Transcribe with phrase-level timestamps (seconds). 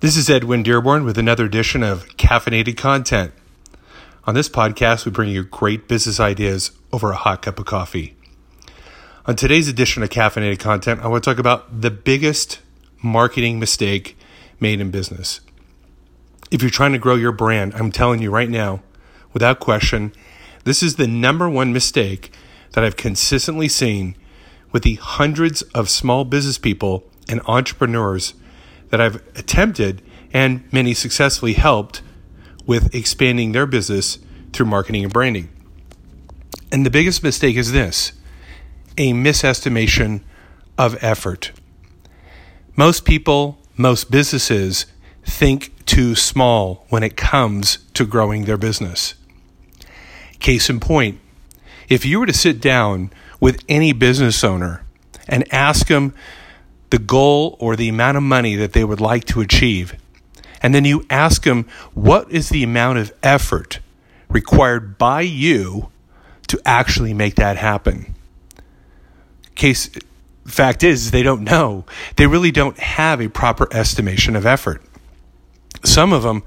[0.00, 3.32] This is Edwin Dearborn with another edition of Caffeinated Content.
[4.26, 8.14] On this podcast, we bring you great business ideas over a hot cup of coffee.
[9.26, 12.60] On today's edition of Caffeinated Content, I want to talk about the biggest
[13.02, 14.16] marketing mistake
[14.60, 15.40] made in business.
[16.52, 18.84] If you're trying to grow your brand, I'm telling you right now,
[19.32, 20.12] without question,
[20.62, 22.32] this is the number one mistake
[22.74, 24.14] that I've consistently seen
[24.70, 28.34] with the hundreds of small business people and entrepreneurs
[28.90, 30.02] that I've attempted
[30.32, 32.02] and many successfully helped
[32.66, 34.18] with expanding their business
[34.52, 35.48] through marketing and branding.
[36.70, 38.12] And the biggest mistake is this
[38.96, 40.22] a misestimation
[40.76, 41.52] of effort.
[42.76, 44.86] Most people, most businesses
[45.24, 49.14] think too small when it comes to growing their business.
[50.40, 51.18] Case in point,
[51.88, 54.84] if you were to sit down with any business owner
[55.26, 56.14] and ask them
[56.90, 59.94] the goal or the amount of money that they would like to achieve.
[60.62, 63.80] And then you ask them, what is the amount of effort
[64.28, 65.90] required by you
[66.48, 68.14] to actually make that happen?
[69.54, 69.90] Case
[70.46, 71.84] fact is, they don't know.
[72.16, 74.82] They really don't have a proper estimation of effort.
[75.84, 76.42] Some of them,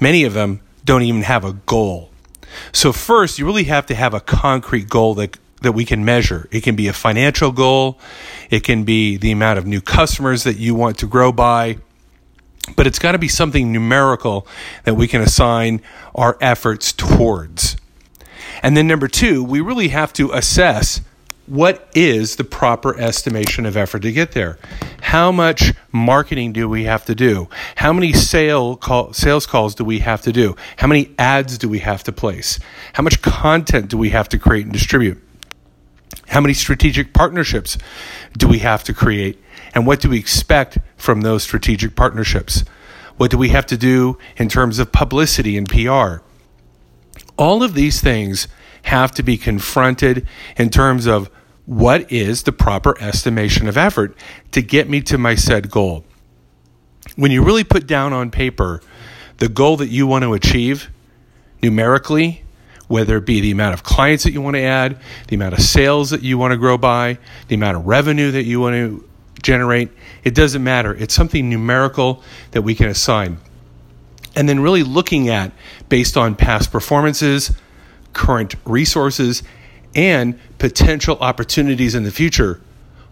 [0.00, 2.10] many of them, don't even have a goal.
[2.72, 6.48] So, first, you really have to have a concrete goal that that we can measure.
[6.50, 7.98] It can be a financial goal,
[8.50, 11.78] it can be the amount of new customers that you want to grow by,
[12.76, 14.46] but it's got to be something numerical
[14.84, 15.82] that we can assign
[16.14, 17.76] our efforts towards.
[18.62, 21.00] And then, number two, we really have to assess
[21.46, 24.58] what is the proper estimation of effort to get there?
[25.02, 27.48] How much marketing do we have to do?
[27.76, 30.56] How many sale call, sales calls do we have to do?
[30.78, 32.58] How many ads do we have to place?
[32.94, 35.22] How much content do we have to create and distribute?
[36.28, 37.78] How many strategic partnerships
[38.36, 39.42] do we have to create?
[39.74, 42.64] And what do we expect from those strategic partnerships?
[43.16, 46.24] What do we have to do in terms of publicity and PR?
[47.36, 48.48] All of these things
[48.82, 50.26] have to be confronted
[50.56, 51.30] in terms of
[51.66, 54.16] what is the proper estimation of effort
[54.52, 56.04] to get me to my said goal.
[57.16, 58.80] When you really put down on paper
[59.38, 60.90] the goal that you want to achieve
[61.62, 62.43] numerically,
[62.88, 65.60] whether it be the amount of clients that you want to add, the amount of
[65.60, 67.18] sales that you want to grow by,
[67.48, 69.08] the amount of revenue that you want to
[69.42, 69.90] generate.
[70.22, 70.94] It doesn't matter.
[70.94, 73.38] It's something numerical that we can assign.
[74.36, 75.52] And then really looking at,
[75.88, 77.52] based on past performances,
[78.12, 79.42] current resources,
[79.94, 82.60] and potential opportunities in the future,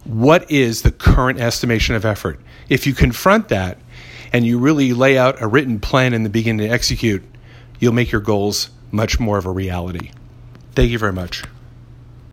[0.05, 2.41] what is the current estimation of effort?
[2.69, 3.79] If you confront that
[4.33, 7.23] and you really lay out a written plan in the beginning to execute,
[7.79, 10.13] you'll make your goals much more of a reality.
[10.75, 11.43] Thank you very much.